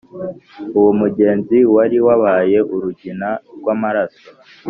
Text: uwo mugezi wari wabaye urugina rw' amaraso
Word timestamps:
uwo 0.77 0.91
mugezi 0.99 1.57
wari 1.75 1.97
wabaye 2.05 2.57
urugina 2.73 3.29
rw' 3.57 3.71
amaraso 3.75 4.27